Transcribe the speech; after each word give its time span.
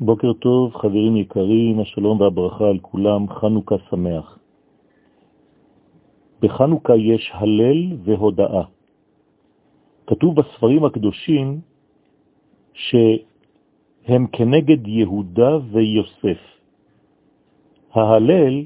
בוקר 0.00 0.32
טוב, 0.32 0.74
חברים 0.74 1.16
יקרים, 1.16 1.80
השלום 1.80 2.20
והברכה 2.20 2.68
על 2.68 2.78
כולם, 2.78 3.28
חנוכה 3.28 3.74
שמח. 3.90 4.38
בחנוכה 6.40 6.96
יש 6.96 7.30
הלל 7.34 7.96
והודאה. 8.04 8.64
כתוב 10.06 10.34
בספרים 10.40 10.84
הקדושים 10.84 11.60
שהם 12.74 14.26
כנגד 14.32 14.86
יהודה 14.86 15.58
ויוסף. 15.72 16.40
ההלל 17.92 18.64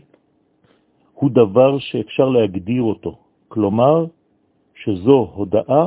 הוא 1.15 1.31
דבר 1.31 1.79
שאפשר 1.79 2.29
להגדיר 2.29 2.83
אותו, 2.83 3.19
כלומר 3.49 4.07
שזו 4.75 5.31
הודאה 5.35 5.87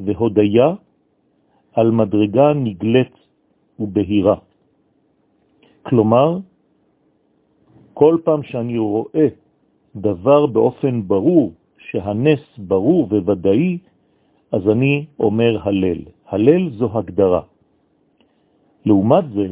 והודיה 0.00 0.68
על 1.72 1.90
מדרגה 1.90 2.52
נגלת 2.54 3.12
ובהירה. 3.78 4.47
כלומר, 5.88 6.38
כל 7.94 8.18
פעם 8.24 8.42
שאני 8.42 8.78
רואה 8.78 9.26
דבר 9.96 10.46
באופן 10.46 11.08
ברור, 11.08 11.52
שהנס 11.78 12.40
ברור 12.58 13.08
וודאי, 13.10 13.78
אז 14.52 14.68
אני 14.68 15.06
אומר 15.20 15.58
הלל. 15.62 16.00
הלל 16.28 16.70
זו 16.70 16.98
הגדרה. 16.98 17.40
לעומת 18.86 19.24
זה, 19.34 19.46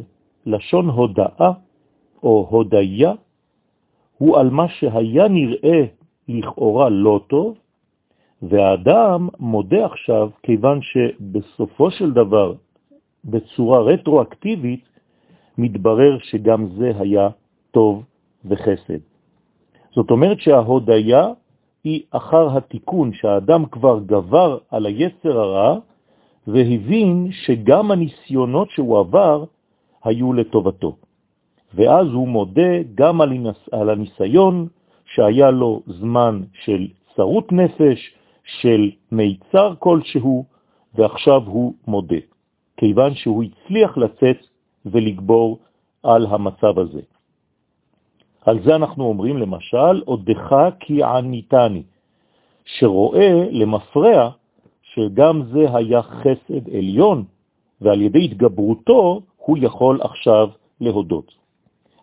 לשון 0.47 0.89
הודאה 0.89 1.53
או 2.23 2.47
הודיה 2.51 3.13
הוא 4.19 4.39
על 4.39 4.51
מה 4.51 4.69
שהיה 4.69 5.29
נראה 5.29 5.81
לכאורה 6.29 6.89
לא 6.89 7.21
טוב, 7.27 7.59
והאדם 8.43 9.29
מודה 9.39 9.87
עכשיו 9.87 10.31
כיוון 10.43 10.83
שבסופו 10.83 11.91
של 11.91 12.13
דבר, 12.13 12.55
בצורה 13.25 13.81
רטרואקטיבית, 13.81 14.96
מתברר 15.59 16.19
שגם 16.19 16.67
זה 16.79 16.93
היה 16.99 17.29
טוב 17.71 18.05
וחסד. 18.45 18.99
זאת 19.95 20.11
אומרת 20.11 20.41
שההודיה 20.41 21.29
היא 21.85 22.03
אחר 22.11 22.57
התיקון, 22.57 23.13
שהאדם 23.13 23.67
כבר 23.67 23.99
גבר 24.07 24.59
על 24.71 24.87
היצר 24.87 25.41
הרע 25.41 25.79
והבין 26.47 27.29
שגם 27.33 27.91
הניסיונות 27.91 28.71
שהוא 28.71 28.99
עבר 28.99 29.45
היו 30.05 30.33
לטובתו. 30.33 30.97
ואז 31.75 32.07
הוא 32.07 32.29
מודה 32.29 32.83
גם 32.95 33.21
על, 33.21 33.33
הניס... 33.33 33.69
על 33.73 33.91
הניסיון 33.91 34.67
שהיה 35.05 35.51
לו 35.51 35.83
זמן 35.87 36.43
של 36.53 36.87
צרות 37.17 37.53
נפש, 37.53 38.15
של 38.45 38.91
מיצר 39.13 39.75
כלשהו, 39.79 40.45
ועכשיו 40.95 41.43
הוא 41.47 41.75
מודה, 41.87 42.23
כיוון 42.77 43.15
שהוא 43.15 43.45
הצליח 43.45 43.99
לצאת 43.99 44.37
ולגבור 44.87 45.59
על 46.03 46.27
המצב 46.27 46.79
הזה. 46.79 47.01
על 48.47 48.63
זה 48.63 48.77
אנחנו 48.77 49.05
אומרים 49.05 49.37
למשל, 49.37 50.03
עודך 50.05 50.55
כי 50.81 51.03
עניתני, 51.03 51.83
שרואה 52.65 53.49
למפרע 53.51 54.31
שגם 54.83 55.43
זה 55.53 55.77
היה 55.77 56.03
חסד 56.03 56.69
עליון, 56.75 57.25
ועל 57.81 58.03
ידי 58.03 58.25
התגברותו 58.25 59.21
הוא 59.37 59.59
יכול 59.61 60.01
עכשיו 60.03 60.49
להודות. 60.81 61.35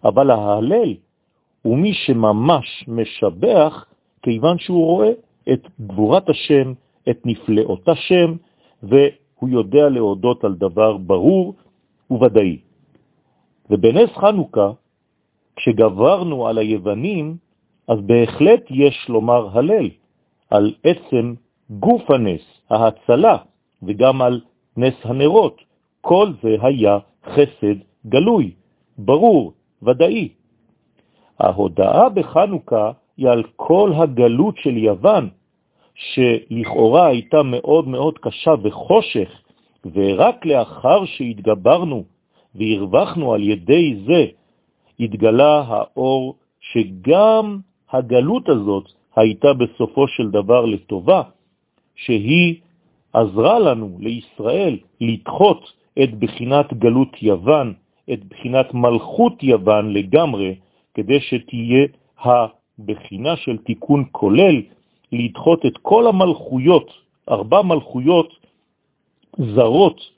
אבל 0.04 0.32
ההלל 0.32 0.94
הוא 1.62 1.78
מי 1.78 1.94
שממש 1.94 2.86
משבח 2.88 3.86
כיוון 4.22 4.58
שהוא 4.60 4.86
רואה 4.86 5.12
את 5.54 5.68
גבורת 5.82 6.30
השם, 6.30 6.74
את 7.10 7.26
נפלאות 7.26 7.90
השם, 7.90 8.36
והוא 8.84 9.50
יודע 9.50 9.90
להודות 9.90 10.44
על 10.44 10.54
דבר 10.54 10.98
ברור 10.98 11.54
וודאי. 12.12 12.58
ובנס 13.70 14.10
חנוכה, 14.10 14.72
כשגברנו 15.56 16.48
על 16.48 16.58
היוונים, 16.58 17.38
אז 17.88 17.98
בהחלט 18.02 18.64
יש 18.70 19.06
לומר 19.10 19.58
הלל 19.58 19.90
על 20.50 20.74
עצם 20.84 21.34
גוף 21.70 22.12
הנס, 22.12 22.42
ההצלה, 22.70 23.38
וגם 23.84 24.22
על 24.22 24.42
נס 24.78 24.94
הנרות. 25.04 25.62
כל 26.02 26.28
זה 26.44 26.56
היה 26.62 26.98
חסד 27.26 27.78
גלוי, 28.06 28.52
ברור, 28.98 29.54
ודאי. 29.84 30.30
ההודעה 31.40 32.10
בחנוכה 32.10 32.92
היא 33.18 33.30
על 33.30 33.44
כל 33.56 33.92
הגלות 33.96 34.56
של 34.58 34.78
יוון, 34.78 35.30
שלכאורה 35.96 37.08
הייתה 37.08 37.44
מאוד 37.44 37.88
מאוד 37.88 38.18
קשה 38.18 38.54
וחושך, 38.64 39.30
ורק 39.94 40.46
לאחר 40.46 41.06
שהתגברנו 41.06 42.04
והרווחנו 42.56 43.34
על 43.34 43.44
ידי 43.44 43.96
זה, 44.08 44.26
התגלה 45.00 45.64
האור 45.68 46.36
שגם 46.62 47.60
הגלות 47.92 48.50
הזאת 48.50 48.86
הייתה 49.16 49.54
בסופו 49.54 50.08
של 50.08 50.30
דבר 50.32 50.66
לטובה, 50.66 51.22
שהיא 51.96 52.56
עזרה 53.14 53.60
לנו, 53.60 53.98
לישראל, 54.00 54.78
לדחות 55.02 55.74
את 56.04 56.20
בחינת 56.20 56.74
גלות 56.74 57.24
יוון, 57.24 57.74
את 58.14 58.24
בחינת 58.26 58.74
מלכות 58.74 59.44
יוון 59.44 59.94
לגמרי, 59.94 60.56
כדי 60.94 61.20
שתהיה 61.22 61.88
הבחינה 62.20 63.36
של 63.36 63.58
תיקון 63.58 64.06
כולל, 64.12 64.62
לדחות 65.12 65.66
את 65.66 65.78
כל 65.78 66.08
המלכויות, 66.08 66.92
ארבע 67.30 67.62
מלכויות 67.62 68.30
זרות 69.38 70.13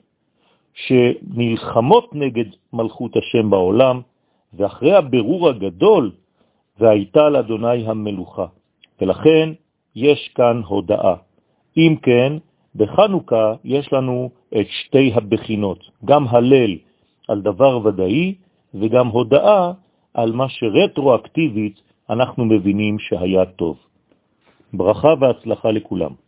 שנלחמות 0.76 2.14
נגד 2.14 2.44
מלכות 2.72 3.16
השם 3.16 3.50
בעולם, 3.50 4.00
ואחרי 4.54 4.92
הבירור 4.92 5.48
הגדול, 5.48 6.12
והייתה 6.78 7.28
לאדוני 7.28 7.86
המלוכה. 7.86 8.46
ולכן 9.00 9.48
יש 9.96 10.30
כאן 10.34 10.60
הודאה. 10.66 11.14
אם 11.76 11.96
כן, 12.02 12.32
בחנוכה 12.74 13.54
יש 13.64 13.92
לנו 13.92 14.30
את 14.60 14.66
שתי 14.68 15.12
הבחינות, 15.14 15.90
גם 16.04 16.28
הלל 16.28 16.76
על 17.28 17.40
דבר 17.40 17.86
ודאי, 17.86 18.34
וגם 18.74 19.06
הודאה 19.06 19.72
על 20.14 20.32
מה 20.32 20.48
שרטרואקטיבית 20.48 21.80
אנחנו 22.10 22.44
מבינים 22.44 22.98
שהיה 22.98 23.44
טוב. 23.44 23.76
ברכה 24.72 25.14
והצלחה 25.20 25.70
לכולם. 25.70 26.25